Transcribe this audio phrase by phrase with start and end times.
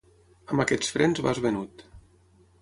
[0.53, 1.85] Amb aquests frens vas venut.